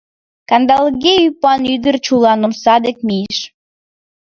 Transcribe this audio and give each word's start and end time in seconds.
Кандалге 0.49 1.13
ӱпан 1.27 1.61
ӱдыр 1.73 1.95
чулан 2.05 2.39
омса 2.47 2.75
дек 2.85 2.97
мийыш. 3.07 3.39